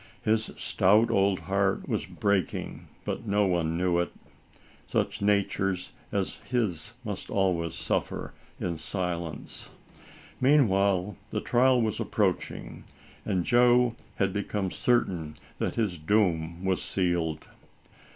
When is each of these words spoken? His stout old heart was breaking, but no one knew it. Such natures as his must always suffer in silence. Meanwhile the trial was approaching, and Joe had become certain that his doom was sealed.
His 0.23 0.45
stout 0.57 1.11
old 1.11 1.41
heart 1.41 1.87
was 1.87 2.07
breaking, 2.07 2.87
but 3.05 3.27
no 3.27 3.45
one 3.45 3.77
knew 3.77 3.99
it. 3.99 4.11
Such 4.87 5.21
natures 5.21 5.91
as 6.11 6.39
his 6.49 6.93
must 7.03 7.29
always 7.29 7.75
suffer 7.75 8.33
in 8.59 8.77
silence. 8.79 9.69
Meanwhile 10.39 11.17
the 11.29 11.39
trial 11.39 11.83
was 11.83 11.99
approaching, 11.99 12.83
and 13.25 13.45
Joe 13.45 13.95
had 14.15 14.33
become 14.33 14.71
certain 14.71 15.35
that 15.59 15.75
his 15.75 15.99
doom 15.99 16.65
was 16.65 16.81
sealed. 16.81 17.45